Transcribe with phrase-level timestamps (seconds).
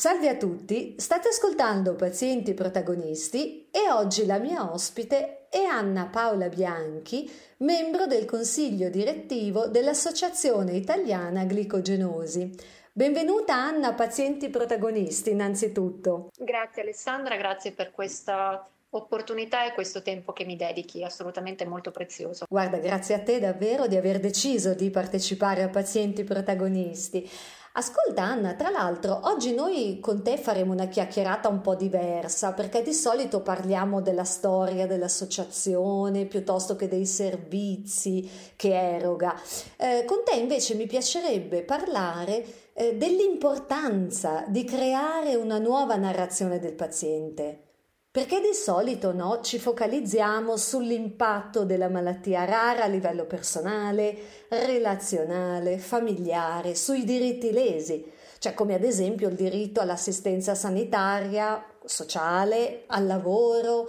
[0.00, 6.48] Salve a tutti, state ascoltando Pazienti Protagonisti e oggi la mia ospite è Anna Paola
[6.48, 12.50] Bianchi, membro del consiglio direttivo dell'Associazione Italiana Glicogenosi.
[12.90, 16.30] Benvenuta Anna, Pazienti Protagonisti innanzitutto.
[16.34, 22.46] Grazie Alessandra, grazie per questa opportunità e questo tempo che mi dedichi, assolutamente molto prezioso.
[22.48, 27.28] Guarda, grazie a te davvero di aver deciso di partecipare a Pazienti Protagonisti.
[27.72, 32.82] Ascolta Anna, tra l'altro oggi noi con te faremo una chiacchierata un po' diversa perché
[32.82, 39.40] di solito parliamo della storia dell'associazione piuttosto che dei servizi che eroga.
[39.76, 46.74] Eh, con te invece mi piacerebbe parlare eh, dell'importanza di creare una nuova narrazione del
[46.74, 47.69] paziente.
[48.12, 54.16] Perché di solito no, ci focalizziamo sull'impatto della malattia rara a livello personale,
[54.48, 58.04] relazionale, familiare, sui diritti lesi,
[58.40, 63.88] cioè come ad esempio il diritto all'assistenza sanitaria, sociale, al lavoro,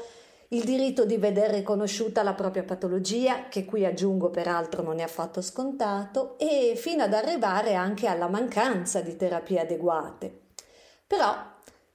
[0.49, 5.41] il diritto di vedere riconosciuta la propria patologia, che qui aggiungo peraltro non è affatto
[5.41, 10.41] scontato, e fino ad arrivare anche alla mancanza di terapie adeguate.
[11.07, 11.33] Però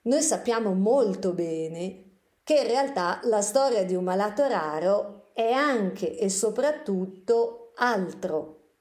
[0.03, 2.06] noi sappiamo molto bene
[2.47, 8.75] che in realtà la storia di un malato raro è anche e soprattutto altro.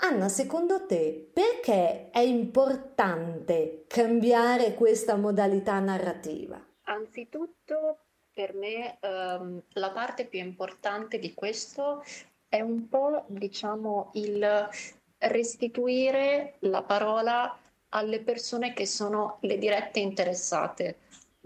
[0.00, 6.62] Anna, secondo te perché è importante cambiare questa modalità narrativa?
[6.82, 7.96] Anzitutto,
[8.30, 12.04] per me ehm, la parte più importante di questo
[12.46, 14.68] è un po', diciamo, il
[15.16, 20.98] restituire la parola alle persone che sono le dirette interessate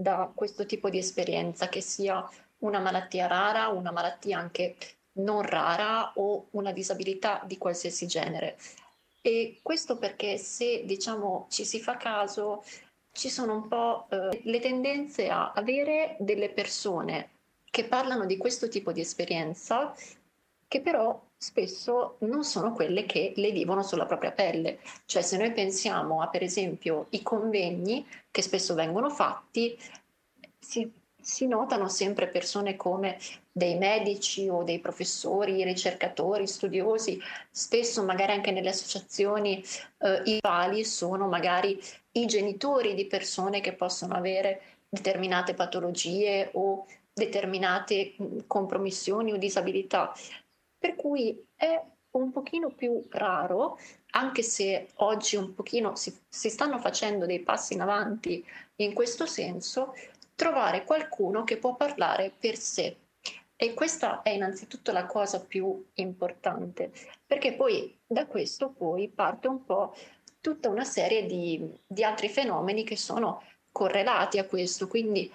[0.03, 4.77] da questo tipo di esperienza, che sia una malattia rara, una malattia anche
[5.15, 8.59] non rara o una disabilità di qualsiasi genere.
[9.21, 12.65] E questo perché se diciamo ci si fa caso
[13.13, 17.31] ci sono un po' eh, le tendenze a avere delle persone
[17.71, 19.95] che parlano di questo tipo di esperienza
[20.73, 24.79] che però spesso non sono quelle che le vivono sulla propria pelle.
[25.05, 29.79] Cioè se noi pensiamo a per esempio i convegni che spesso vengono fatti,
[30.59, 30.91] si,
[31.21, 33.19] si notano sempre persone come
[33.53, 39.63] dei medici o dei professori, ricercatori, studiosi, spesso magari anche nelle associazioni
[39.99, 41.79] eh, i quali sono magari
[42.13, 48.15] i genitori di persone che possono avere determinate patologie o determinate
[48.47, 50.15] compromissioni o disabilità.
[50.83, 53.79] Per cui è un pochino più raro,
[54.15, 58.45] anche se oggi un pochino si, si stanno facendo dei passi in avanti
[58.81, 59.95] in questo senso,
[60.35, 62.97] trovare qualcuno che può parlare per sé.
[63.55, 66.91] E questa è innanzitutto la cosa più importante,
[67.25, 69.95] perché poi da questo poi parte un po'
[70.41, 74.89] tutta una serie di, di altri fenomeni che sono correlati a questo.
[74.89, 75.33] Quindi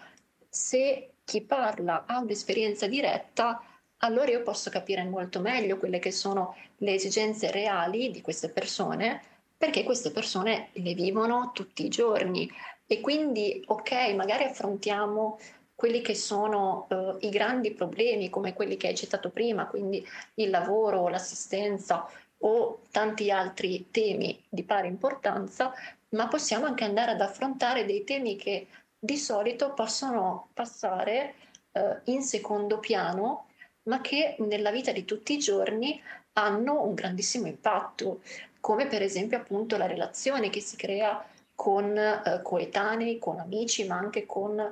[0.49, 3.61] se chi parla ha un'esperienza diretta,
[3.99, 9.21] allora io posso capire molto meglio quelle che sono le esigenze reali di queste persone,
[9.57, 12.49] perché queste persone le vivono tutti i giorni.
[12.85, 15.39] E quindi ok, magari affrontiamo
[15.73, 20.49] quelli che sono uh, i grandi problemi come quelli che hai citato prima, quindi il
[20.49, 22.07] lavoro, l'assistenza
[22.39, 25.73] o tanti altri temi di pari importanza,
[26.09, 31.33] ma possiamo anche andare ad affrontare dei temi che di solito possono passare
[31.73, 33.46] uh, in secondo piano
[33.87, 36.01] ma che nella vita di tutti i giorni
[36.33, 38.21] hanno un grandissimo impatto,
[38.59, 41.25] come per esempio appunto la relazione che si crea
[41.55, 44.71] con eh, coetanei, con amici, ma anche con eh,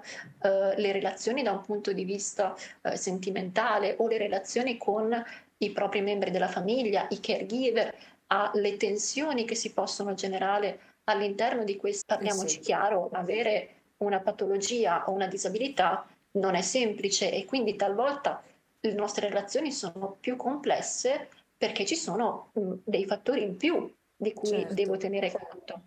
[0.78, 5.12] le relazioni da un punto di vista eh, sentimentale o le relazioni con
[5.58, 7.96] i propri membri della famiglia, i caregiver,
[8.28, 12.60] alle tensioni che si possono generare all'interno di questo, parliamoci sì.
[12.60, 18.44] chiaro, avere una patologia o una disabilità non è semplice e quindi talvolta
[18.88, 23.92] le nostre relazioni sono più complesse perché ci sono mh, mm, dei fattori in più
[24.16, 24.74] di cui certo.
[24.74, 25.82] devo tenere conto.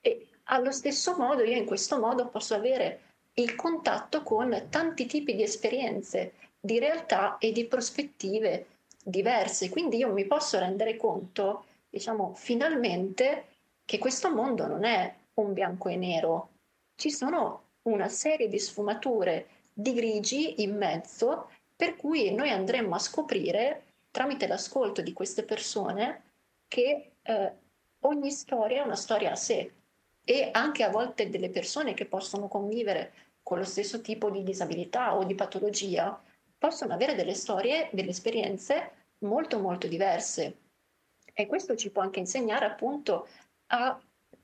[0.00, 3.00] E allo stesso modo io in questo modo posso avere
[3.34, 8.66] il contatto con tanti tipi di esperienze, di realtà e di prospettive
[9.02, 9.68] diverse.
[9.68, 13.46] Quindi io mi posso rendere conto, diciamo, finalmente
[13.84, 16.48] che questo mondo non è un bianco e nero.
[16.94, 22.98] Ci sono una serie di sfumature di grigi in mezzo per cui noi andremmo a
[22.98, 26.22] scoprire tramite l'ascolto di queste persone
[26.66, 27.52] che eh,
[28.00, 29.72] ogni storia è una storia a sé
[30.24, 33.12] e anche a volte delle persone che possono convivere
[33.42, 36.20] con lo stesso tipo di disabilità o di patologia
[36.58, 40.56] possono avere delle storie, delle esperienze molto molto diverse.
[41.32, 43.28] E questo ci può anche insegnare appunto
[43.66, 44.00] a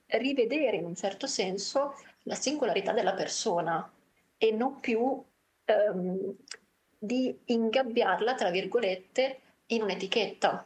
[0.07, 1.95] rivedere in un certo senso
[2.25, 3.91] la singolarità della persona
[4.37, 5.21] e non più
[5.65, 6.37] ehm,
[7.05, 10.65] di ingabbiarla, tra virgolette, in un'etichetta.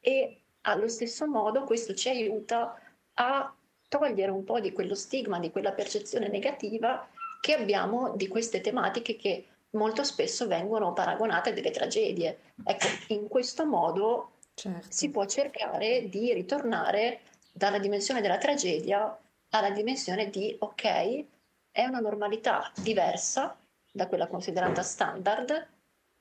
[0.00, 2.74] E allo stesso modo questo ci aiuta
[3.14, 3.54] a
[3.86, 7.06] togliere un po' di quello stigma, di quella percezione negativa
[7.42, 12.38] che abbiamo di queste tematiche che molto spesso vengono paragonate a delle tragedie.
[12.64, 14.86] Ecco, in questo modo certo.
[14.88, 17.20] si può cercare di ritornare
[17.52, 19.14] dalla dimensione della tragedia
[19.50, 21.24] alla dimensione di ok,
[21.70, 23.56] è una normalità diversa
[23.92, 25.68] da quella considerata standard,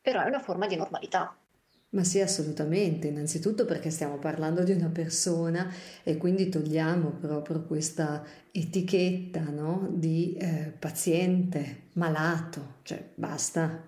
[0.01, 1.35] però è una forma di normalità.
[1.91, 5.73] Ma sì, assolutamente, innanzitutto perché stiamo parlando di una persona
[6.03, 9.87] e quindi togliamo proprio questa etichetta no?
[9.89, 13.87] di eh, paziente, malato, cioè basta.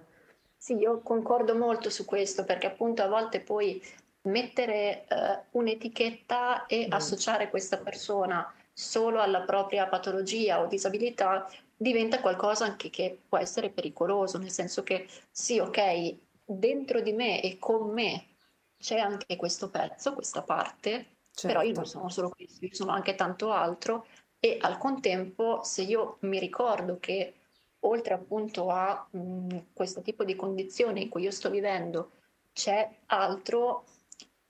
[0.57, 3.79] Sì, io concordo molto su questo perché appunto a volte poi
[4.23, 6.93] mettere eh, un'etichetta e mm.
[6.93, 11.47] associare questa persona solo alla propria patologia o disabilità
[11.81, 17.41] diventa qualcosa anche che può essere pericoloso, nel senso che sì, ok, dentro di me
[17.41, 18.35] e con me
[18.77, 20.89] c'è anche questo pezzo, questa parte,
[21.31, 21.47] certo.
[21.47, 21.89] però io non certo.
[21.89, 24.05] sono solo questo, io sono anche tanto altro
[24.39, 27.33] e al contempo se io mi ricordo che
[27.79, 32.11] oltre appunto a mh, questo tipo di condizioni in cui io sto vivendo
[32.53, 33.85] c'è altro,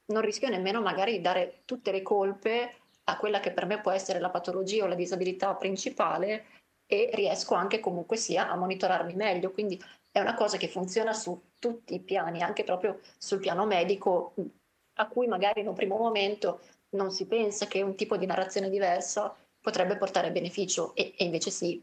[0.07, 2.75] non rischio nemmeno magari di dare tutte le colpe
[3.05, 6.59] a quella che per me può essere la patologia o la disabilità principale
[6.91, 9.51] e riesco anche comunque sia a monitorarmi meglio.
[9.51, 14.33] Quindi è una cosa che funziona su tutti i piani, anche proprio sul piano medico,
[14.95, 16.59] a cui magari in un primo momento
[16.89, 21.49] non si pensa che un tipo di narrazione diversa potrebbe portare beneficio e, e invece
[21.49, 21.81] sì.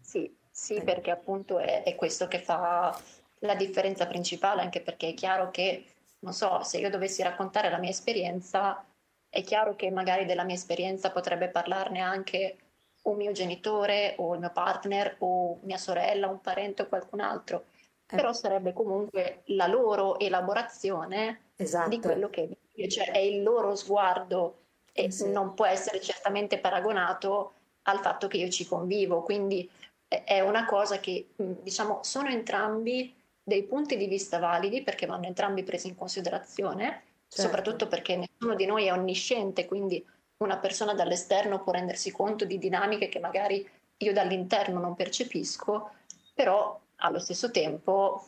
[0.00, 2.98] Sì, sì, perché appunto è, è questo che fa
[3.40, 5.84] la differenza principale, anche perché è chiaro che,
[6.20, 8.82] non so, se io dovessi raccontare la mia esperienza,
[9.28, 12.56] è chiaro che magari della mia esperienza potrebbe parlarne anche
[13.06, 17.66] un mio genitore o il mio partner o mia sorella, un parente o qualcun altro,
[18.06, 18.16] eh.
[18.16, 21.88] però sarebbe comunque la loro elaborazione esatto.
[21.88, 24.58] di quello che vive, cioè è il loro sguardo
[24.92, 25.30] e eh sì.
[25.30, 29.68] non può essere certamente paragonato al fatto che io ci convivo, quindi
[30.08, 35.62] è una cosa che diciamo sono entrambi dei punti di vista validi perché vanno entrambi
[35.62, 37.42] presi in considerazione, certo.
[37.42, 40.04] soprattutto perché nessuno di noi è onnisciente, quindi
[40.38, 43.68] una persona dall'esterno può rendersi conto di dinamiche che magari
[43.98, 45.90] io dall'interno non percepisco,
[46.34, 48.24] però allo stesso tempo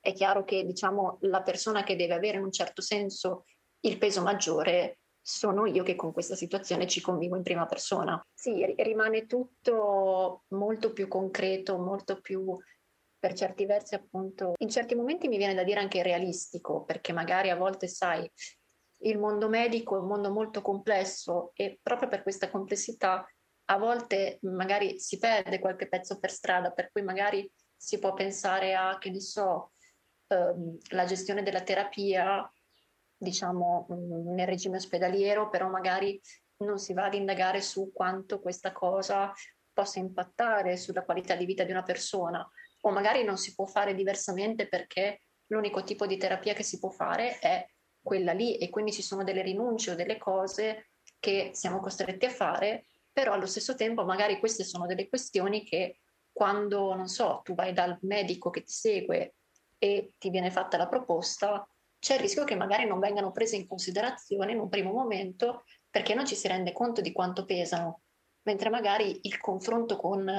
[0.00, 3.44] è chiaro che diciamo, la persona che deve avere in un certo senso
[3.80, 8.20] il peso maggiore sono io che con questa situazione ci convivo in prima persona.
[8.32, 12.56] Sì, rimane tutto molto più concreto, molto più
[13.18, 17.50] per certi versi appunto, in certi momenti mi viene da dire anche realistico, perché magari
[17.50, 18.28] a volte sai,
[19.02, 23.26] il mondo medico è un mondo molto complesso e proprio per questa complessità
[23.70, 28.74] a volte magari si perde qualche pezzo per strada, per cui magari si può pensare
[28.74, 29.72] a, che ne so,
[30.26, 32.52] ehm, la gestione della terapia,
[33.16, 36.20] diciamo, mm, nel regime ospedaliero, però magari
[36.58, 39.32] non si va ad indagare su quanto questa cosa
[39.72, 42.46] possa impattare sulla qualità di vita di una persona,
[42.82, 46.90] o magari non si può fare diversamente perché l'unico tipo di terapia che si può
[46.90, 47.64] fare è
[48.02, 52.30] quella lì e quindi ci sono delle rinunce o delle cose che siamo costretti a
[52.30, 56.00] fare, però allo stesso tempo magari queste sono delle questioni che
[56.32, 59.34] quando, non so, tu vai dal medico che ti segue
[59.78, 61.66] e ti viene fatta la proposta,
[61.98, 66.14] c'è il rischio che magari non vengano prese in considerazione in un primo momento perché
[66.14, 68.02] non ci si rende conto di quanto pesano,
[68.42, 70.30] mentre magari il confronto con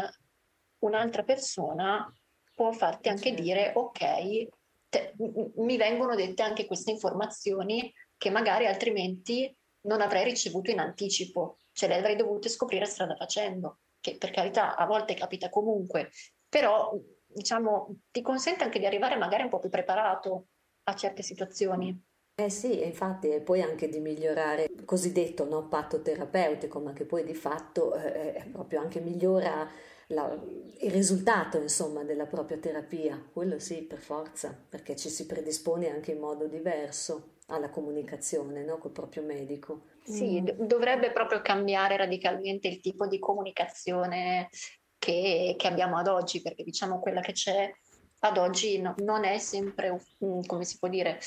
[0.79, 2.11] un'altra persona
[2.55, 3.41] può farti anche certo.
[3.41, 4.47] dire ok,
[4.91, 5.13] te,
[5.55, 9.55] mi vengono dette anche queste informazioni che magari altrimenti
[9.87, 14.75] non avrei ricevuto in anticipo, cioè le avrei dovute scoprire strada facendo, che per carità
[14.75, 16.11] a volte capita comunque,
[16.47, 16.93] però
[17.25, 20.47] diciamo ti consente anche di arrivare magari un po' più preparato
[20.83, 21.99] a certe situazioni.
[22.35, 27.05] Eh sì, infatti, e poi anche di migliorare il cosiddetto no, patto terapeutico, ma che
[27.05, 29.69] poi di fatto eh, proprio anche migliora
[30.13, 30.37] la,
[30.79, 36.11] il risultato insomma della propria terapia, quello sì per forza, perché ci si predispone anche
[36.11, 38.77] in modo diverso alla comunicazione no?
[38.77, 39.89] col proprio medico.
[40.03, 40.65] Sì, mm.
[40.65, 44.49] dovrebbe proprio cambiare radicalmente il tipo di comunicazione
[44.97, 47.71] che, che, abbiamo ad oggi, perché diciamo quella che c'è
[48.19, 49.99] ad oggi no, non è sempre,
[50.45, 51.19] come si può dire,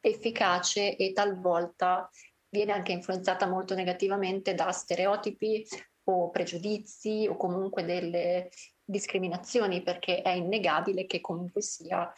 [0.00, 2.08] efficace e talvolta
[2.48, 5.66] viene anche influenzata molto negativamente da stereotipi
[6.04, 8.50] o pregiudizi o comunque delle
[8.82, 12.12] discriminazioni, perché è innegabile che comunque sia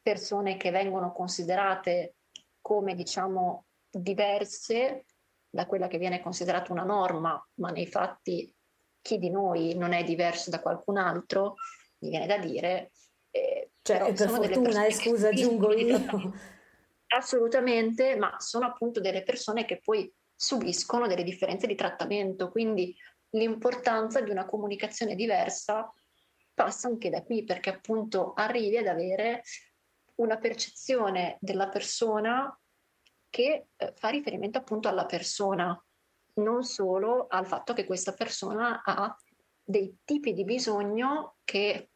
[0.00, 2.16] persone che vengono considerate
[2.60, 5.04] come diciamo diverse
[5.50, 8.52] da quella che viene considerata una norma, ma nei fatti
[9.00, 11.54] chi di noi non è diverso da qualcun altro,
[12.00, 12.90] mi viene da dire.
[13.30, 15.98] Eh, cioè, per fortuna, eh, scusa, aggiungo io.
[17.08, 22.94] Assolutamente, ma sono appunto delle persone che poi subiscono delle differenze di trattamento, quindi
[23.30, 25.92] l'importanza di una comunicazione diversa
[26.54, 29.42] passa anche da qui, perché appunto arrivi ad avere
[30.16, 32.58] una percezione della persona
[33.30, 35.80] che eh, fa riferimento appunto alla persona,
[36.34, 39.14] non solo al fatto che questa persona ha
[39.62, 41.90] dei tipi di bisogno che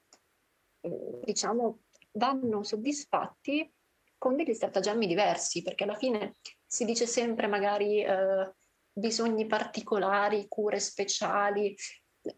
[0.80, 1.80] eh, diciamo
[2.12, 3.72] vanno soddisfatti
[4.18, 6.34] con degli stratagemmi diversi, perché alla fine
[6.64, 8.52] si dice sempre magari eh,
[8.92, 11.74] bisogni particolari, cure speciali,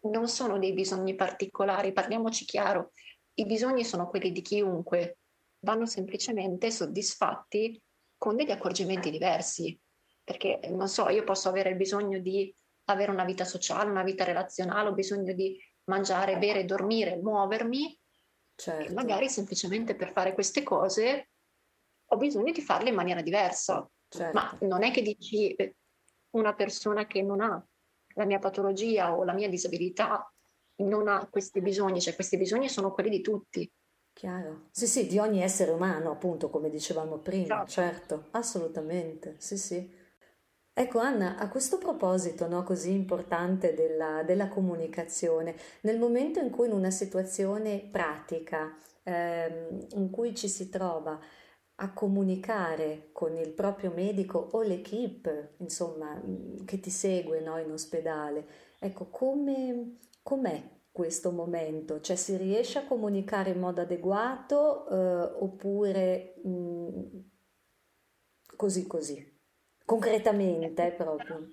[0.03, 2.91] non sono dei bisogni particolari, parliamoci chiaro,
[3.35, 5.19] i bisogni sono quelli di chiunque,
[5.59, 7.81] vanno semplicemente soddisfatti
[8.17, 9.77] con degli accorgimenti diversi,
[10.23, 12.53] perché non so, io posso avere il bisogno di
[12.85, 17.99] avere una vita sociale, una vita relazionale, ho bisogno di mangiare, bere, dormire, muovermi,
[18.55, 18.93] certo.
[18.93, 21.29] magari semplicemente per fare queste cose
[22.09, 23.87] ho bisogno di farle in maniera diversa.
[24.07, 24.37] Certo.
[24.37, 25.75] Ma non è che dici eh,
[26.37, 27.65] una persona che non ha
[28.15, 30.29] la mia patologia o la mia disabilità
[30.77, 33.69] non ha questi bisogni, cioè questi bisogni sono quelli di tutti.
[34.13, 34.67] Chiaro.
[34.71, 37.69] Sì, sì, di ogni essere umano, appunto, come dicevamo prima, esatto.
[37.69, 40.03] certo, assolutamente, sì, sì.
[40.77, 46.67] Ecco Anna, a questo proposito no, così importante della, della, comunicazione, nel momento in cui
[46.67, 51.17] in una situazione pratica ehm, in cui ci si trova
[51.77, 56.21] a comunicare con il proprio medico o l'equipe, insomma,
[56.65, 58.47] che ti segue no, in ospedale,
[58.79, 61.99] ecco, come, com'è questo momento?
[61.99, 67.19] Cioè si riesce a comunicare in modo adeguato eh, oppure mh, mm,
[68.55, 69.33] così così?
[69.83, 71.49] Concretamente proprio.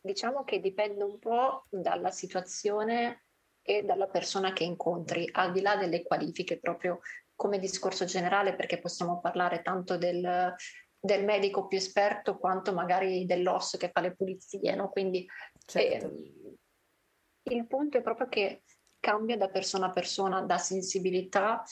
[0.00, 3.26] Diciamo che dipende un po' dalla situazione
[3.60, 7.00] e dalla persona che incontri, al di là delle qualifiche proprio
[7.40, 10.54] come discorso generale, perché possiamo parlare tanto del,
[11.00, 14.90] del medico più esperto quanto magari dell'osso che fa le pulizie, no?
[14.90, 15.26] Quindi
[15.64, 16.06] certo.
[16.06, 18.64] eh, il punto è proprio che
[19.00, 21.62] cambia da persona a persona, da sensibilità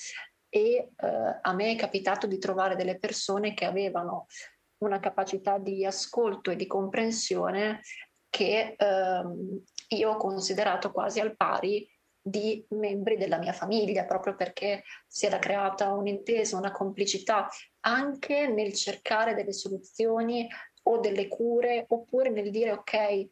[0.49, 4.25] e eh, a me è capitato di trovare delle persone che avevano
[4.79, 7.83] una capacità di ascolto e di comprensione
[8.31, 11.87] che ehm, io ho considerato quasi al pari
[12.29, 17.49] di membri della mia famiglia, proprio perché si era creata un'intesa, una complicità
[17.81, 20.49] anche nel cercare delle soluzioni
[20.85, 23.29] o delle cure, oppure nel dire ok,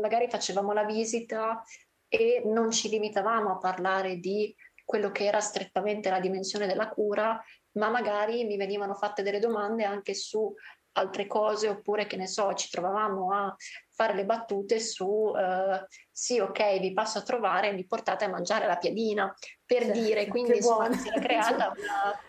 [0.00, 1.62] magari facevamo la visita
[2.08, 4.54] e non ci limitavamo a parlare di
[4.84, 7.42] quello che era strettamente la dimensione della cura,
[7.72, 10.52] ma magari mi venivano fatte delle domande anche su
[10.92, 13.54] altre cose, oppure che ne so, ci trovavamo a
[13.98, 18.68] fare le battute su uh, sì, ok, vi passo a trovare, mi portate a mangiare
[18.68, 19.34] la piadina,
[19.66, 22.20] per sì, dire, quindi insomma si era creata una...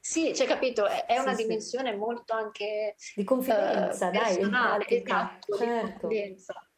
[0.00, 1.96] Sì, cioè capito, è, è una sì, dimensione sì.
[1.98, 5.84] molto anche di confidenza, personale, dai, esatto, certo.
[5.84, 6.68] di confidenza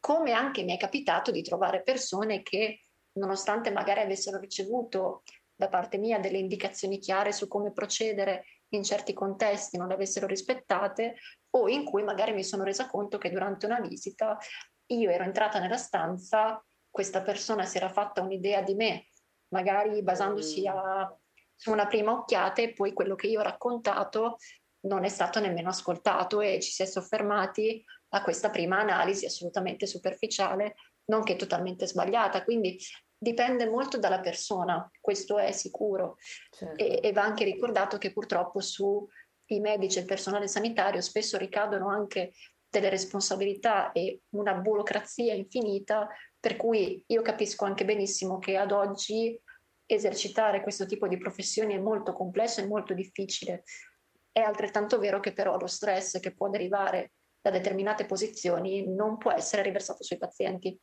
[0.00, 2.80] come anche mi è capitato di trovare persone che,
[3.18, 5.22] nonostante magari avessero ricevuto
[5.54, 10.26] da parte mia delle indicazioni chiare su come procedere in certi contesti, non le avessero
[10.26, 11.16] rispettate,
[11.50, 14.38] o in cui magari mi sono resa conto che durante una visita
[14.86, 19.08] io ero entrata nella stanza, questa persona si era fatta un'idea di me,
[19.48, 20.66] magari basandosi mm.
[20.66, 21.18] a,
[21.54, 24.36] su una prima occhiata e poi quello che io ho raccontato
[24.84, 29.86] non è stato nemmeno ascoltato e ci si è soffermati a questa prima analisi assolutamente
[29.86, 30.74] superficiale,
[31.04, 32.42] nonché totalmente sbagliata.
[32.44, 32.78] Quindi
[33.22, 36.16] dipende molto dalla persona, questo è sicuro.
[36.50, 36.82] Certo.
[36.82, 41.88] E, e va anche ricordato che purtroppo sui medici e il personale sanitario spesso ricadono
[41.88, 42.32] anche
[42.68, 46.08] delle responsabilità e una burocrazia infinita,
[46.40, 49.40] per cui io capisco anche benissimo che ad oggi
[49.86, 53.62] esercitare questo tipo di professioni è molto complesso e molto difficile.
[54.32, 59.30] È altrettanto vero che però lo stress che può derivare da determinate posizioni non può
[59.30, 60.76] essere riversato sui pazienti.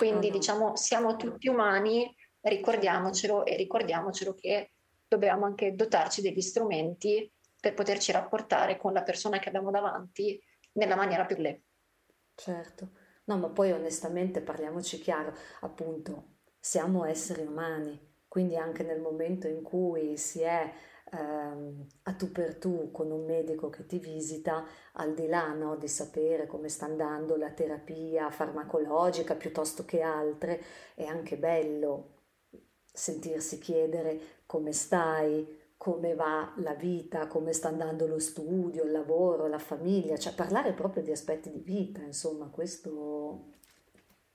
[0.00, 4.72] Quindi diciamo siamo tutti umani, ricordiamocelo e ricordiamocelo che
[5.06, 7.30] dobbiamo anche dotarci degli strumenti
[7.60, 10.42] per poterci rapportare con la persona che abbiamo davanti
[10.72, 11.64] nella maniera più le.
[12.34, 12.92] Certo,
[13.24, 19.60] no, ma poi onestamente parliamoci chiaro, appunto, siamo esseri umani, quindi anche nel momento in
[19.62, 20.72] cui si è
[21.12, 24.64] ehm, a tu per tu con un medico che ti visita,
[24.94, 30.62] al di là no, di sapere come sta andando la terapia farmacologica piuttosto che altre,
[30.94, 32.18] è anche bello
[32.92, 39.46] sentirsi chiedere come stai, come va la vita, come sta andando lo studio, il lavoro,
[39.46, 43.58] la famiglia, cioè parlare proprio di aspetti di vita, insomma, questo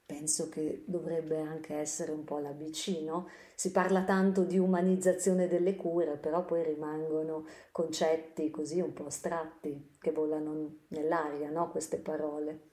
[0.06, 3.30] penso che dovrebbe anche essere un po' l'ABC, no?
[3.56, 9.96] Si parla tanto di umanizzazione delle cure, però poi rimangono concetti così un po' astratti
[10.00, 11.72] che volano nell'aria, no?
[11.72, 12.72] Queste parole.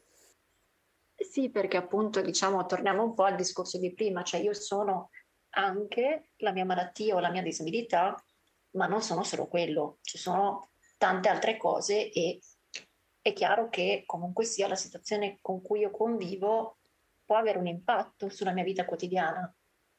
[1.14, 5.10] Sì, perché appunto, diciamo, torniamo un po' al discorso di prima, cioè io sono
[5.50, 8.16] anche la mia malattia o la mia disabilità
[8.72, 12.40] ma non sono solo quello, ci sono tante altre cose e
[13.20, 16.78] è chiaro che comunque sia la situazione con cui io convivo
[17.32, 19.50] può avere un impatto sulla mia vita quotidiana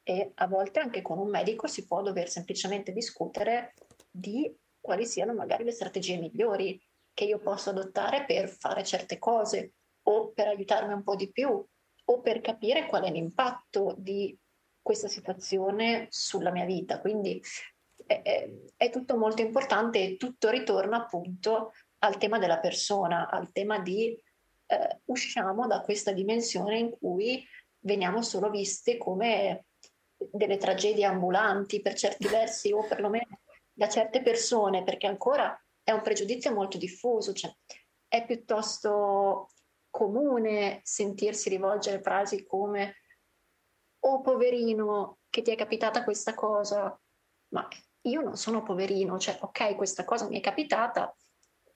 [0.04, 3.74] e a volte anche con un medico si può dover semplicemente discutere
[4.08, 6.80] di quali siano magari le strategie migliori
[7.12, 9.72] che io posso adottare per fare certe cose
[10.02, 11.48] o per aiutarmi un po' di più
[12.04, 14.38] o per capire qual è l'impatto di
[14.80, 17.00] questa situazione sulla mia vita.
[17.00, 17.42] Quindi
[18.06, 23.80] è, è, tutto molto importante e tutto ritorna appunto al tema della persona, al tema
[23.80, 24.16] di
[24.66, 27.46] eh, usciamo da questa dimensione in cui
[27.80, 29.66] veniamo solo viste come
[30.16, 33.40] delle tragedie ambulanti per certi versi o perlomeno
[33.72, 37.52] da certe persone, perché ancora è un pregiudizio molto diffuso, cioè
[38.08, 39.50] è piuttosto
[39.90, 42.96] comune sentirsi rivolgere frasi come
[44.06, 46.98] oh poverino che ti è capitata questa cosa,
[47.48, 47.68] ma
[48.02, 51.14] io non sono poverino, cioè ok, questa cosa mi è capitata,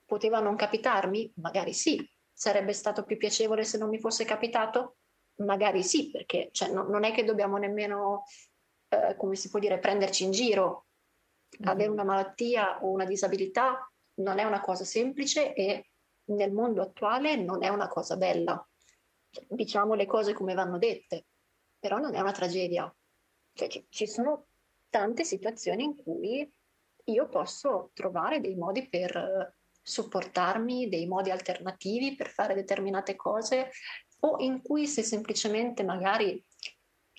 [0.05, 1.33] poteva non capitarmi?
[1.35, 1.97] Magari sì.
[2.39, 4.99] Sarebbe stato più piacevole se non mi fosse capitato?
[5.39, 8.23] Magari sì, perché cioè, no, non è che dobbiamo nemmeno,
[8.87, 10.85] eh, come si può dire, prenderci in giro.
[11.59, 11.69] Mm-hmm.
[11.69, 13.91] Avere una malattia o una disabilità
[14.21, 15.89] non è una cosa semplice e
[16.29, 18.65] nel mondo attuale non è una cosa bella.
[19.49, 21.25] Diciamo le cose come vanno dette,
[21.77, 22.89] però non è una tragedia.
[23.51, 24.47] Cioè, ci, ci sono
[24.89, 26.49] tante situazioni in cui
[27.03, 29.57] io posso trovare dei modi per
[29.89, 33.71] supportarmi, dei modi alternativi per fare determinate cose
[34.21, 36.41] o in cui se semplicemente magari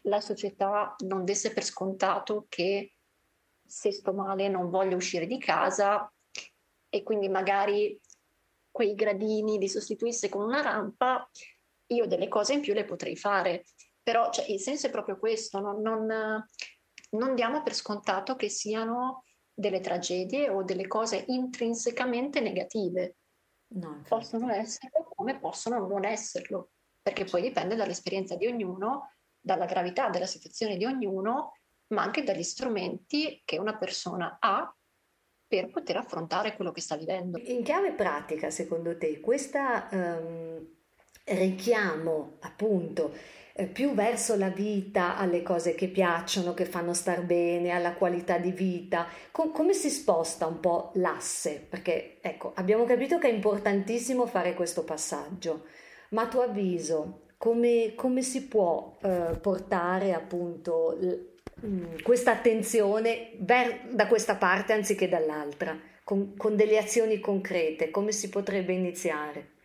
[0.04, 2.94] la società non desse per scontato che
[3.66, 6.10] se sto male non voglio uscire di casa
[6.88, 8.00] e quindi magari
[8.70, 11.28] quei gradini li sostituisse con una rampa,
[11.88, 13.64] io delle cose in più le potrei fare.
[14.02, 16.06] Però cioè, il senso è proprio questo, non, non,
[17.10, 19.24] non diamo per scontato che siano
[19.60, 23.16] delle tragedie o delle cose intrinsecamente negative.
[23.74, 26.70] No, possono esserlo come possono non esserlo,
[27.00, 31.52] perché poi dipende dall'esperienza di ognuno, dalla gravità della situazione di ognuno,
[31.88, 34.74] ma anche dagli strumenti che una persona ha
[35.46, 37.38] per poter affrontare quello che sta vivendo.
[37.38, 40.66] In chiave pratica, secondo te, questo ehm,
[41.24, 43.12] richiamo appunto
[43.54, 48.38] eh, più verso la vita, alle cose che piacciono, che fanno star bene, alla qualità
[48.38, 51.64] di vita, Com- come si sposta un po' l'asse?
[51.68, 55.64] Perché ecco, abbiamo capito che è importantissimo fare questo passaggio,
[56.10, 63.32] ma a tuo avviso come, come si può eh, portare appunto l- mm, questa attenzione
[63.38, 69.58] ver- da questa parte anziché dall'altra, con, con delle azioni concrete, come si potrebbe iniziare?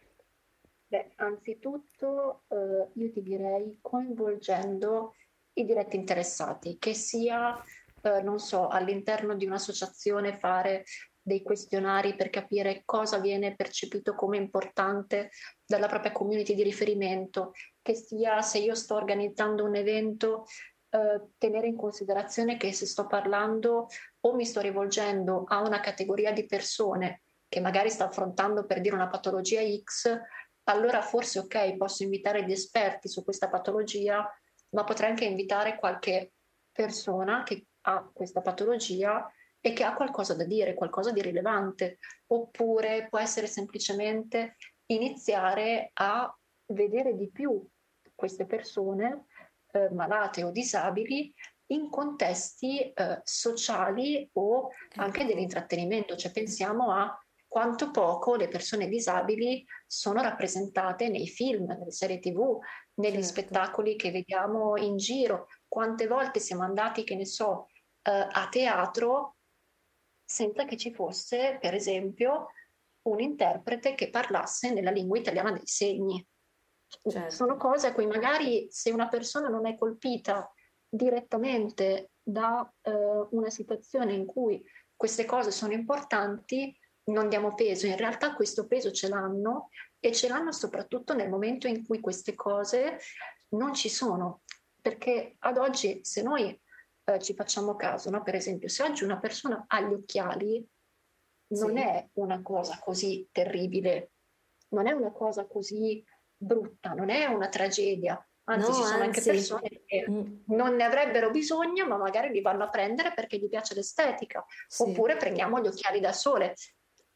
[0.88, 5.16] Beh, anzitutto eh, io ti direi coinvolgendo
[5.54, 7.60] i diretti interessati, che sia,
[8.02, 10.84] eh, non so, all'interno di un'associazione fare
[11.20, 15.32] dei questionari per capire cosa viene percepito come importante
[15.66, 20.46] dalla propria community di riferimento, che sia se io sto organizzando un evento,
[20.90, 23.88] eh, tenere in considerazione che se sto parlando
[24.20, 28.96] o mi sto rivolgendo a una categoria di persone che magari sta affrontando per dire
[28.96, 30.20] una patologia X,
[30.66, 34.28] allora forse ok, posso invitare gli esperti su questa patologia,
[34.70, 36.34] ma potrei anche invitare qualche
[36.72, 43.08] persona che ha questa patologia e che ha qualcosa da dire, qualcosa di rilevante, oppure
[43.10, 46.36] può essere semplicemente iniziare a
[46.68, 47.68] vedere di più
[48.14, 49.26] queste persone
[49.72, 51.34] eh, malate o disabili
[51.68, 55.28] in contesti eh, sociali o anche ecco.
[55.30, 57.25] dell'intrattenimento, cioè pensiamo a
[57.56, 62.60] quanto poco le persone disabili sono rappresentate nei film, nelle serie tv,
[62.96, 63.28] negli certo.
[63.28, 65.48] spettacoli che vediamo in giro.
[65.66, 67.70] Quante volte siamo andati, che ne so,
[68.02, 69.38] eh, a teatro
[70.26, 72.48] senza che ci fosse, per esempio,
[73.04, 76.28] un interprete che parlasse nella lingua italiana dei segni.
[76.86, 77.30] Certo.
[77.30, 80.52] Sono cose a cui magari se una persona non è colpita
[80.90, 82.92] direttamente da eh,
[83.30, 84.62] una situazione in cui
[84.94, 90.28] queste cose sono importanti, non diamo peso, in realtà questo peso ce l'hanno e ce
[90.28, 93.00] l'hanno soprattutto nel momento in cui queste cose
[93.50, 94.42] non ci sono,
[94.82, 96.60] perché ad oggi se noi
[97.06, 98.24] eh, ci facciamo caso, no?
[98.24, 100.68] per esempio, se oggi una persona ha gli occhiali,
[101.48, 101.82] non sì.
[101.82, 104.12] è una cosa così terribile,
[104.70, 106.04] non è una cosa così
[106.36, 108.20] brutta, non è una tragedia.
[108.48, 109.06] Anzi, no, ci sono anzi.
[109.06, 110.34] anche persone che mm.
[110.48, 114.46] non ne avrebbero bisogno, ma magari li vanno a prendere perché gli piace l'estetica.
[114.68, 114.84] Sì.
[114.84, 116.56] Oppure prendiamo gli occhiali da sole.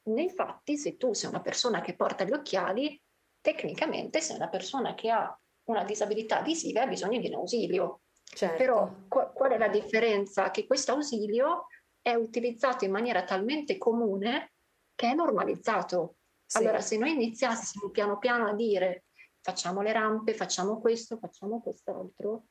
[0.09, 2.99] Nei fatti, se tu sei una persona che porta gli occhiali,
[3.41, 8.01] tecnicamente sei una persona che ha una disabilità visiva e ha bisogno di un ausilio.
[8.23, 8.57] Certo.
[8.57, 10.51] Però qu- qual è la differenza?
[10.51, 11.67] Che questo ausilio
[12.01, 14.53] è utilizzato in maniera talmente comune
[14.95, 16.15] che è normalizzato.
[16.45, 16.57] Sì.
[16.57, 19.05] Allora, se noi iniziassimo piano piano a dire
[19.41, 22.45] facciamo le rampe, facciamo questo, facciamo quest'altro,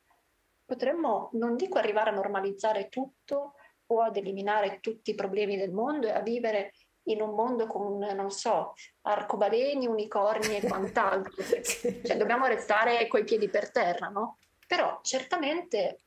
[0.65, 3.55] potremmo, non dico arrivare a normalizzare tutto
[3.87, 6.73] o ad eliminare tutti i problemi del mondo e a vivere
[7.09, 11.43] in un mondo con, non so, arcobaleni, unicorni e quant'altro.
[11.63, 14.39] cioè, dobbiamo restare coi piedi per terra, no?
[14.67, 16.03] Però certamente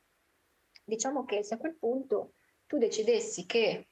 [0.84, 2.34] diciamo che se a quel punto
[2.66, 3.88] tu decidessi che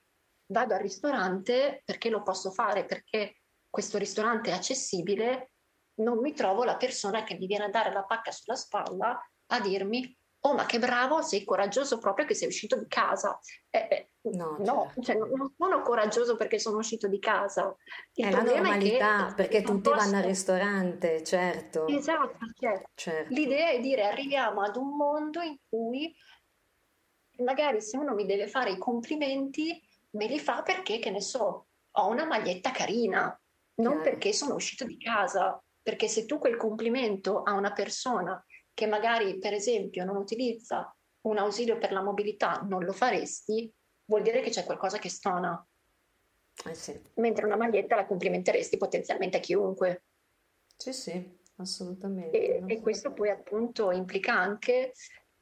[0.46, 3.36] vado al ristorante perché lo posso fare, perché
[3.68, 5.52] questo ristorante è accessibile,
[6.00, 9.18] non mi trovo la persona che mi viene a dare la pacca sulla spalla
[9.52, 13.38] a dirmi oh ma che bravo, sei coraggioso proprio che sei uscito di casa.
[13.68, 15.02] Eh, eh, no, no certo.
[15.02, 17.74] cioè, non sono coraggioso perché sono uscito di casa.
[18.14, 19.96] Il è la normalità, è che, perché tutti posso...
[19.96, 21.86] vanno al ristorante, certo.
[21.86, 22.90] Esatto, certo.
[22.94, 23.34] certo.
[23.34, 26.14] L'idea è dire arriviamo ad un mondo in cui
[27.38, 31.66] magari se uno mi deve fare i complimenti, me li fa perché, che ne so,
[31.90, 33.38] ho una maglietta carina,
[33.76, 34.10] non Chiaro.
[34.10, 35.62] perché sono uscito di casa.
[35.82, 41.38] Perché se tu quel complimento a una persona che magari, per esempio, non utilizza un
[41.38, 43.72] ausilio per la mobilità, non lo faresti,
[44.06, 45.64] vuol dire che c'è qualcosa che stona.
[46.66, 46.98] Eh sì.
[47.14, 50.04] Mentre una maglietta la complimenteresti potenzialmente a chiunque.
[50.76, 52.36] Sì, sì, assolutamente.
[52.36, 52.74] E, assolutamente.
[52.74, 54.92] e questo poi appunto implica anche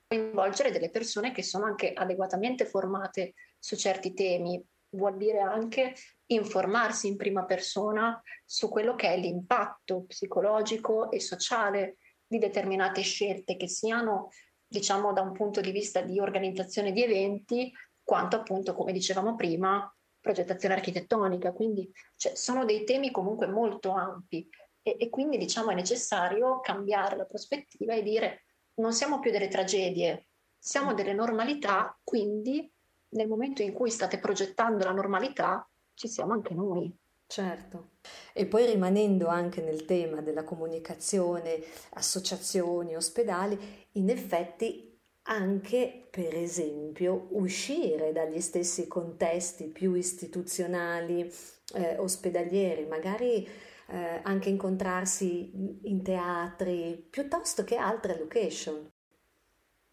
[0.06, 5.94] coinvolgere delle persone che sono anche adeguatamente formate su certi temi, vuol dire anche
[6.26, 11.96] informarsi in prima persona su quello che è l'impatto psicologico e sociale
[12.28, 14.28] di determinate scelte che siano,
[14.66, 19.90] diciamo, da un punto di vista di organizzazione di eventi, quanto appunto, come dicevamo prima,
[20.20, 21.52] progettazione architettonica.
[21.52, 24.48] Quindi cioè, sono dei temi comunque molto ampi
[24.82, 29.48] e, e quindi diciamo è necessario cambiare la prospettiva e dire non siamo più delle
[29.48, 32.70] tragedie, siamo delle normalità, quindi
[33.10, 36.94] nel momento in cui state progettando la normalità ci siamo anche noi.
[37.26, 37.90] Certo.
[38.32, 43.58] E poi rimanendo anche nel tema della comunicazione, associazioni, ospedali,
[43.92, 44.88] in effetti
[45.28, 51.30] anche, per esempio, uscire dagli stessi contesti più istituzionali,
[51.74, 53.46] eh, ospedalieri, magari
[53.88, 58.90] eh, anche incontrarsi in teatri piuttosto che altre location,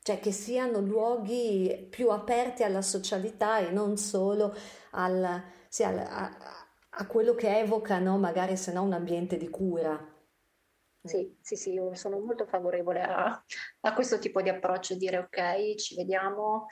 [0.01, 4.55] cioè che siano luoghi più aperti alla socialità e non solo
[4.91, 6.64] al, sì, al, a,
[6.97, 10.13] a quello che evocano magari se no un ambiente di cura.
[11.01, 13.43] Sì, sì, sì, io sono molto favorevole a,
[13.81, 16.65] a questo tipo di approccio, dire ok, ci vediamo,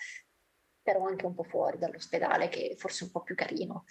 [0.81, 3.83] però anche un po' fuori dall'ospedale, che forse è un po' più carino.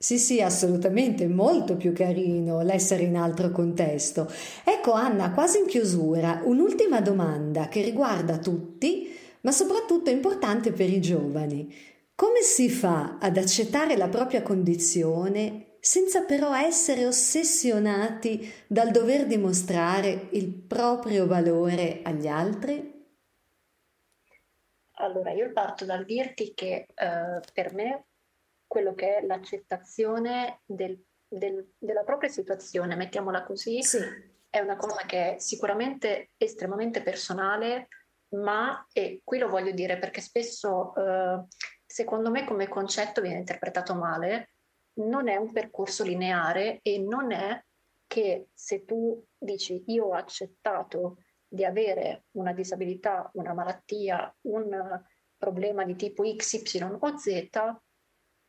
[0.00, 4.30] Sì, sì, assolutamente, molto più carino l'essere in altro contesto.
[4.64, 11.00] Ecco Anna, quasi in chiusura, un'ultima domanda che riguarda tutti, ma soprattutto importante per i
[11.00, 11.74] giovani.
[12.20, 20.26] Come si fa ad accettare la propria condizione senza però essere ossessionati dal dover dimostrare
[20.32, 23.06] il proprio valore agli altri?
[24.94, 28.06] Allora, io parto dal dirti che eh, per me
[28.66, 33.98] quello che è l'accettazione del, del, della propria situazione, mettiamola così, sì.
[34.50, 37.86] è una cosa che è sicuramente estremamente personale,
[38.30, 40.92] ma, e qui lo voglio dire perché spesso...
[40.96, 44.52] Eh, secondo me come concetto viene interpretato male,
[44.98, 47.60] non è un percorso lineare e non è
[48.06, 51.16] che se tu dici io ho accettato
[51.48, 55.02] di avere una disabilità, una malattia, un
[55.36, 57.50] problema di tipo X, Y o Z,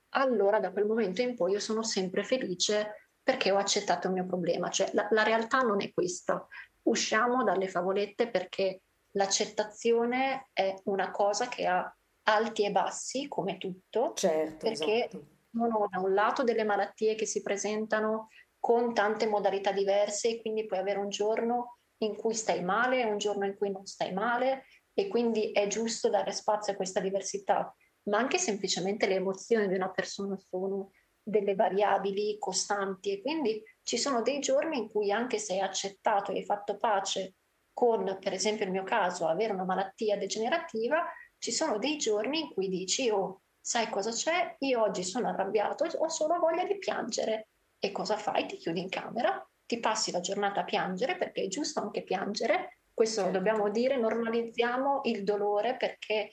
[0.10, 4.28] allora da quel momento in poi io sono sempre felice perché ho accettato il mio
[4.28, 4.70] problema.
[4.70, 6.48] Cioè la, la realtà non è questa.
[6.84, 8.84] Usciamo dalle favolette perché
[9.14, 11.92] l'accettazione è una cosa che ha
[12.30, 15.26] alti e bassi, come tutto, certo, perché esatto.
[15.52, 20.66] sono da un lato delle malattie che si presentano con tante modalità diverse e quindi
[20.66, 24.66] puoi avere un giorno in cui stai male un giorno in cui non stai male
[24.94, 29.76] e quindi è giusto dare spazio a questa diversità, ma anche semplicemente le emozioni di
[29.76, 35.38] una persona sono delle variabili costanti e quindi ci sono dei giorni in cui anche
[35.38, 37.36] se hai accettato e hai fatto pace
[37.72, 41.06] con, per esempio il mio caso, avere una malattia degenerativa,
[41.40, 44.56] ci sono dei giorni in cui dici, oh, sai cosa c'è?
[44.60, 47.50] Io oggi sono arrabbiato, ho solo voglia di piangere.
[47.80, 48.46] E cosa fai?
[48.46, 52.80] Ti chiudi in camera, ti passi la giornata a piangere perché è giusto anche piangere.
[52.94, 53.32] Questo certo.
[53.32, 56.30] lo dobbiamo dire, normalizziamo il dolore perché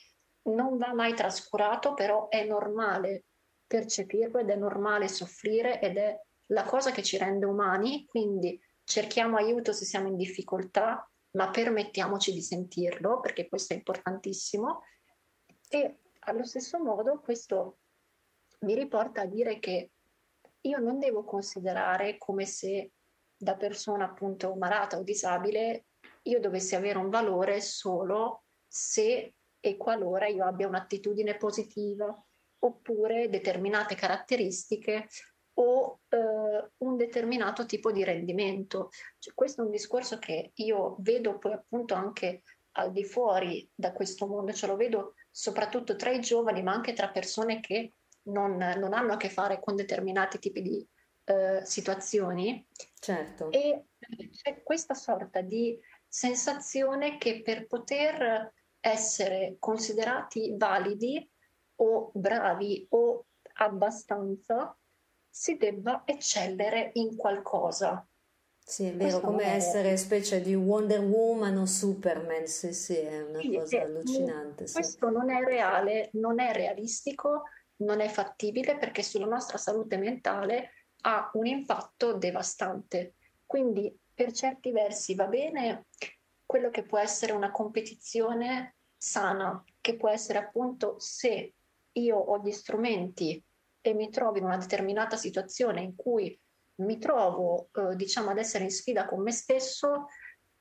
[0.49, 3.27] non va mai trascurato, però è normale
[3.67, 9.37] percepirlo ed è normale soffrire ed è la cosa che ci rende umani, quindi cerchiamo
[9.37, 14.83] aiuto se siamo in difficoltà, ma permettiamoci di sentirlo, perché questo è importantissimo.
[15.69, 17.79] E allo stesso modo questo
[18.61, 19.91] mi riporta a dire che
[20.63, 22.93] io non devo considerare come se
[23.37, 25.87] da persona appunto malata o disabile
[26.23, 32.15] io dovessi avere un valore solo se e qualora io abbia un'attitudine positiva
[32.61, 35.09] oppure determinate caratteristiche
[35.59, 38.91] o eh, un determinato tipo di rendimento.
[39.19, 43.93] Cioè, questo è un discorso che io vedo poi appunto anche al di fuori da
[43.93, 47.93] questo mondo, cioè lo vedo soprattutto tra i giovani, ma anche tra persone che
[48.29, 50.89] non, non hanno a che fare con determinati tipi di
[51.25, 52.67] eh, situazioni.
[52.99, 53.53] Certo.
[53.53, 53.89] E
[54.31, 61.31] c'è questa sorta di sensazione che per poter essere considerati validi
[61.83, 63.27] o bravi o
[63.59, 64.75] abbastanza,
[65.29, 68.09] si debba eccellere in qualcosa.
[68.69, 69.55] Sì, è vero, come è...
[69.55, 74.67] essere specie di Wonder Woman o Superman, sì, sì, è una sì, cosa allucinante.
[74.67, 74.73] Sì.
[74.75, 77.45] Questo non è reale, non è realistico,
[77.77, 80.71] non è fattibile perché sulla nostra salute mentale
[81.03, 83.15] ha un impatto devastante.
[83.47, 85.87] Quindi per certi versi va bene
[86.45, 91.55] quello che può essere una competizione sana, che può essere appunto se
[91.93, 93.41] io ho gli strumenti
[93.81, 96.37] e mi trovo in una determinata situazione in cui
[96.77, 100.07] mi trovo, eh, diciamo, ad essere in sfida con me stesso,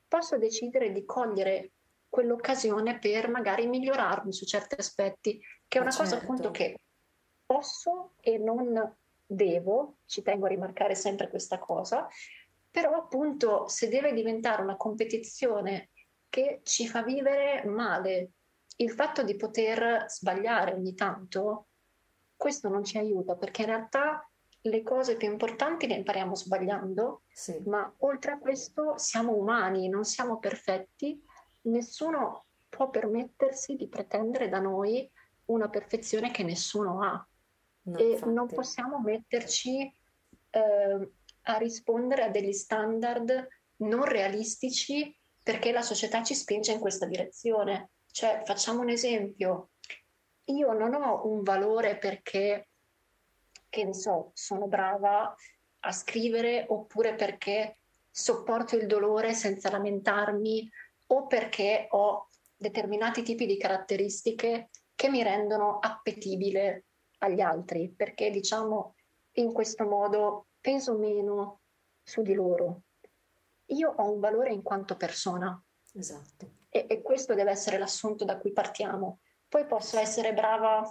[0.08, 1.72] posso decidere di cogliere
[2.08, 6.04] quell'occasione per magari migliorarmi su certi aspetti, che è una certo.
[6.10, 6.80] cosa appunto che
[7.44, 12.08] posso e non devo, ci tengo a rimarcare sempre questa cosa,
[12.70, 15.90] però appunto se deve diventare una competizione
[16.28, 18.30] che ci fa vivere male,
[18.76, 21.68] il fatto di poter sbagliare ogni tanto,
[22.36, 24.30] questo non ci aiuta perché in realtà
[24.68, 27.60] le cose più importanti le impariamo sbagliando, sì.
[27.66, 31.22] ma oltre a questo siamo umani, non siamo perfetti,
[31.62, 35.10] nessuno può permettersi di pretendere da noi
[35.46, 37.26] una perfezione che nessuno ha
[37.82, 38.32] no, e infatti.
[38.32, 39.92] non possiamo metterci
[40.50, 41.10] eh,
[41.42, 47.90] a rispondere a degli standard non realistici perché la società ci spinge in questa direzione.
[48.10, 49.70] Cioè, facciamo un esempio,
[50.46, 52.68] io non ho un valore perché,
[53.76, 55.34] che ne so, sono brava
[55.80, 57.78] a scrivere oppure perché
[58.10, 60.70] sopporto il dolore senza lamentarmi
[61.08, 66.84] o perché ho determinati tipi di caratteristiche che mi rendono appetibile
[67.18, 68.94] agli altri, perché diciamo
[69.32, 71.60] in questo modo peso meno
[72.02, 72.82] su di loro.
[73.66, 75.62] Io ho un valore in quanto persona.
[75.92, 79.20] Esatto e, e questo deve essere l'assunto da cui partiamo.
[79.48, 80.82] Poi posso essere brava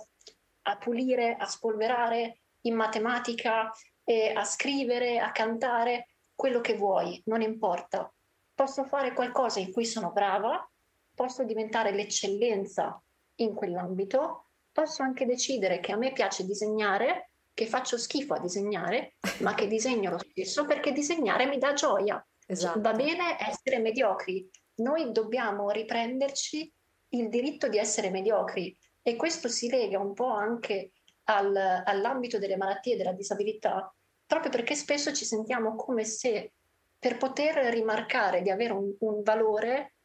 [0.63, 3.71] a pulire, a spolverare in matematica,
[4.04, 8.12] e a scrivere, a cantare, quello che vuoi, non importa.
[8.54, 10.69] Posso fare qualcosa in cui sono brava,
[11.13, 13.01] posso diventare l'eccellenza
[13.36, 19.15] in quell'ambito, posso anche decidere che a me piace disegnare, che faccio schifo a disegnare,
[19.39, 22.23] ma che disegno lo stesso perché disegnare mi dà gioia.
[22.45, 22.82] Esatto.
[22.82, 26.71] Va bene essere mediocri, noi dobbiamo riprenderci
[27.10, 30.91] il diritto di essere mediocri e questo si lega un po' anche
[31.25, 33.93] al, all'ambito delle malattie e della disabilità,
[34.25, 36.53] proprio perché spesso ci sentiamo come se
[36.97, 39.95] per poter rimarcare di avere un, un valore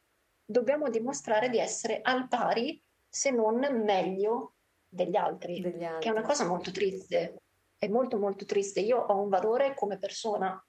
[0.45, 4.53] dobbiamo dimostrare di essere al pari, se non meglio,
[4.87, 7.41] degli altri, degli altri, che è una cosa molto triste.
[7.77, 8.81] È molto molto triste.
[8.81, 10.63] Io ho un valore come persona,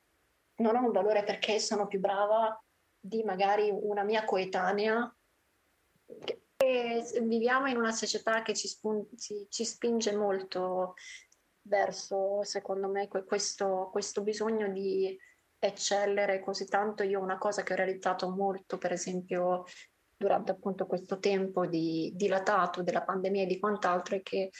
[0.57, 2.59] non ho un valore perché sono più brava
[2.99, 5.15] di magari una mia coetanea.
[7.23, 10.95] Viviamo in una società che ci, spun- ci, ci, spinge molto
[11.63, 15.17] verso, secondo me, questo, questo bisogno di
[15.59, 17.03] eccellere così tanto.
[17.03, 19.65] Io una cosa che ho realizzato molto, per esempio,
[20.17, 24.51] durante appunto questo tempo di dilatato della pandemia e di quant'altro, è che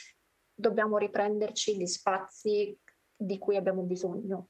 [0.53, 2.77] dobbiamo riprenderci gli spazi
[3.15, 4.49] di cui abbiamo bisogno,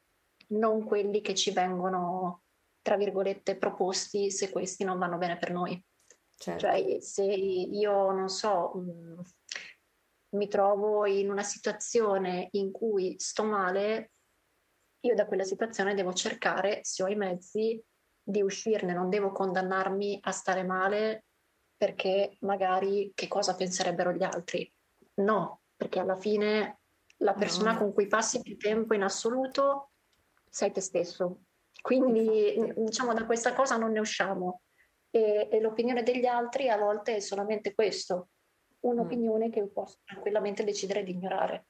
[0.50, 2.44] non quelli che ci vengono
[2.84, 5.82] tra virgolette, proposti se questi non vanno bene per noi.
[6.36, 6.66] Certo.
[6.66, 9.20] Cioè, se io non so, mh, mm,
[10.36, 14.12] mi trovo in una situazione in cui sto male,
[15.02, 17.84] io da quella situazione devo cercare, se ho i mezzi,
[18.24, 21.26] di uscirne, non devo condannarmi a stare male
[21.76, 24.72] perché magari che cosa penserebbero gli altri.
[25.16, 26.80] No, perché alla fine
[27.18, 27.80] la persona no.
[27.80, 29.92] con cui passi più tempo in assoluto
[30.50, 31.42] sei te stesso.
[31.82, 34.62] Quindi diciamo da questa cosa non ne usciamo.
[35.16, 38.30] E, e l'opinione degli altri a volte è solamente questo,
[38.80, 39.52] un'opinione mm.
[39.52, 41.68] che posso tranquillamente decidere di ignorare.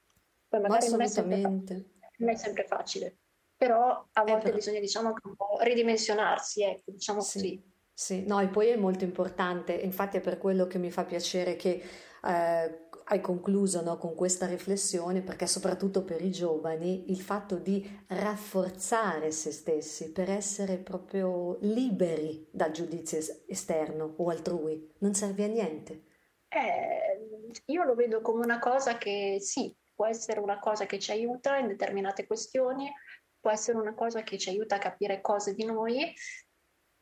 [0.48, 3.18] Poi magari non è, sempre, non è sempre facile,
[3.54, 4.54] però a volte per...
[4.54, 7.38] bisogna diciamo anche un po' ridimensionarsi, ecco, diciamo sì.
[7.38, 7.72] così.
[7.96, 11.54] Sì, no, e poi è molto importante, infatti è per quello che mi fa piacere
[11.54, 11.80] che
[12.24, 17.88] eh, hai concluso no, con questa riflessione, perché soprattutto per i giovani il fatto di
[18.08, 25.48] rafforzare se stessi per essere proprio liberi dal giudizio esterno o altrui non serve a
[25.48, 26.02] niente.
[26.48, 31.12] Eh, io lo vedo come una cosa che sì, può essere una cosa che ci
[31.12, 32.90] aiuta in determinate questioni,
[33.38, 36.12] può essere una cosa che ci aiuta a capire cose di noi,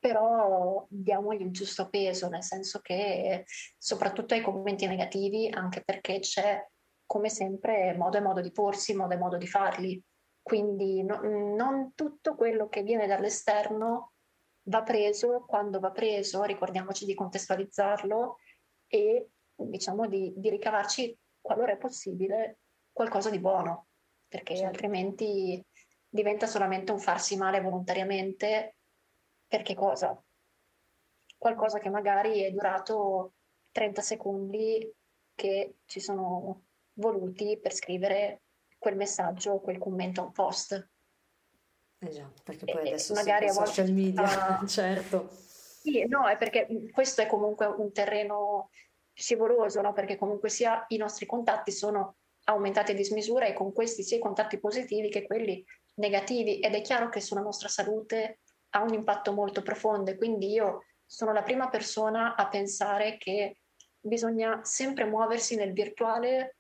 [0.03, 3.45] però diamogli il giusto peso, nel senso che
[3.79, 6.61] soprattutto ai commenti negativi, anche perché c'è
[7.07, 10.03] come sempre modo e modo di porsi, modo e modo di farli.
[10.43, 14.15] Quindi no, non tutto quello che viene dall'esterno
[14.63, 18.39] va preso, quando va preso ricordiamoci di contestualizzarlo
[18.89, 22.59] e diciamo di, di ricavarci, qualora è possibile,
[22.91, 23.87] qualcosa di buono,
[24.27, 24.69] perché certo.
[24.71, 25.65] altrimenti
[26.09, 28.79] diventa solamente un farsi male volontariamente
[29.53, 30.19] per che cosa?
[31.37, 33.35] Qualcosa che magari è durato
[33.73, 34.91] 30 secondi
[35.35, 36.63] che ci sono
[36.95, 38.45] voluti per scrivere
[38.79, 40.91] quel messaggio quel commento a un post.
[41.99, 44.65] Eh già, perché poi adesso magari a social media, sta...
[44.67, 45.29] certo.
[45.29, 48.71] Sì, no, è perché questo è comunque un terreno
[49.13, 49.93] scivoloso, no?
[49.93, 54.21] perché comunque sia i nostri contatti sono aumentati a dismisura e con questi sia i
[54.21, 55.63] contatti positivi che quelli
[55.97, 58.39] negativi ed è chiaro che sulla nostra salute
[58.75, 63.59] ha un impatto molto profondo e quindi io sono la prima persona a pensare che
[64.01, 66.57] bisogna sempre muoversi nel virtuale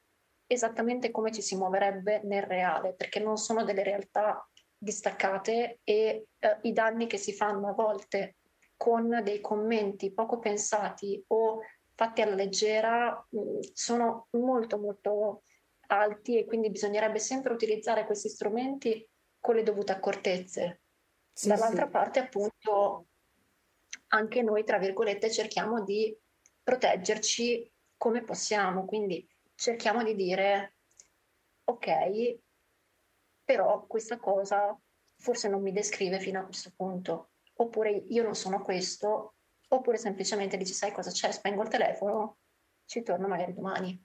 [0.46, 4.46] esattamente come ci si muoverebbe nel reale, perché non sono delle realtà
[4.76, 8.36] distaccate e eh, i danni che si fanno a volte
[8.76, 11.60] con dei commenti poco pensati o
[11.94, 15.42] fatti alla leggera mh, mm, sono molto molto
[15.86, 19.08] alti e quindi bisognerebbe sempre utilizzare questi strumenti
[19.40, 20.81] con le dovute accortezze.
[21.32, 21.90] Sì, Dall'altra sì.
[21.90, 23.06] parte, appunto,
[24.08, 26.16] anche noi, tra virgolette, cerchiamo di
[26.62, 30.76] proteggerci come possiamo, quindi cerchiamo di dire,
[31.64, 32.38] ok,
[33.44, 34.78] però questa cosa
[35.16, 39.34] forse non mi descrive fino a questo punto, oppure io non sono questo,
[39.68, 42.38] oppure semplicemente dici, sai cosa c'è, spengo il telefono,
[42.84, 44.04] ci torno magari domani.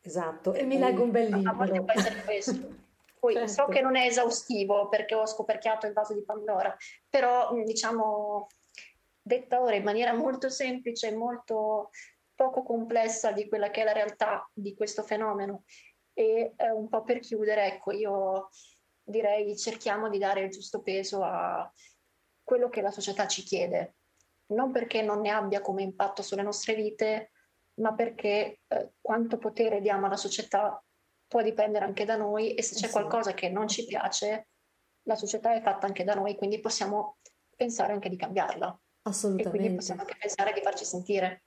[0.00, 1.50] Esatto, e mi leggo un bel libro.
[1.50, 2.82] A volte può essere questo.
[3.24, 3.52] Poi certo.
[3.52, 6.76] so che non è esaustivo perché ho scoperchiato il vaso di Pandora,
[7.08, 8.48] però diciamo
[9.22, 11.88] detta ora in maniera molto semplice e molto
[12.34, 15.64] poco complessa di quella che è la realtà di questo fenomeno.
[16.12, 18.50] E eh, un po' per chiudere, ecco, io
[19.02, 21.72] direi cerchiamo di dare il giusto peso a
[22.42, 23.94] quello che la società ci chiede,
[24.48, 27.30] non perché non ne abbia come impatto sulle nostre vite,
[27.80, 30.78] ma perché eh, quanto potere diamo alla società
[31.34, 32.92] può dipendere anche da noi e se c'è sì.
[32.92, 34.50] qualcosa che non ci piace,
[35.02, 37.16] la società è fatta anche da noi, quindi possiamo
[37.56, 38.80] pensare anche di cambiarla.
[39.02, 39.48] Assolutamente.
[39.48, 41.42] E quindi possiamo anche pensare di farci sentire.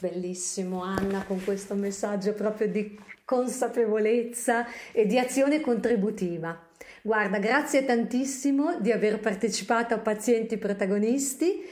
[0.00, 6.68] Bellissimo Anna con questo messaggio proprio di consapevolezza e di azione contributiva.
[7.02, 11.64] Guarda, grazie tantissimo di aver partecipato a Pazienti Protagonisti.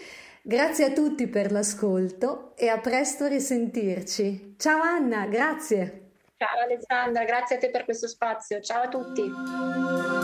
[0.42, 4.57] Grazie a tutti per l'ascolto e a presto risentirci.
[4.59, 6.06] Ciao Anna, grazie.
[6.38, 8.61] Ciao Alessandra, grazie a te per questo spazio.
[8.61, 10.15] Ciao a tutti.